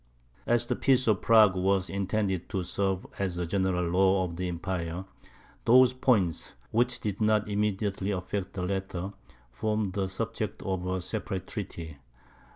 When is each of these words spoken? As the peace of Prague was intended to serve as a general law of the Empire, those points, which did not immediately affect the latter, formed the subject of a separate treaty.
As 0.47 0.65
the 0.65 0.75
peace 0.75 1.05
of 1.05 1.21
Prague 1.21 1.55
was 1.55 1.87
intended 1.87 2.49
to 2.49 2.63
serve 2.63 3.05
as 3.19 3.37
a 3.37 3.45
general 3.45 3.85
law 3.87 4.23
of 4.25 4.35
the 4.35 4.47
Empire, 4.47 5.05
those 5.65 5.93
points, 5.93 6.55
which 6.71 6.99
did 6.99 7.21
not 7.21 7.47
immediately 7.47 8.09
affect 8.09 8.53
the 8.53 8.63
latter, 8.63 9.13
formed 9.51 9.93
the 9.93 10.07
subject 10.07 10.63
of 10.63 10.87
a 10.87 11.01
separate 11.01 11.45
treaty. 11.45 11.97